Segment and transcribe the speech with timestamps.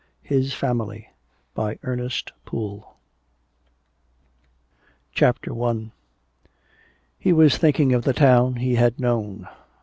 [0.01, 0.27] A.
[0.29, 1.09] HIS FAMILY
[1.53, 2.85] HIS FAMILY
[5.13, 5.91] CHAPTER I
[7.19, 9.47] He was thinking of the town he had known.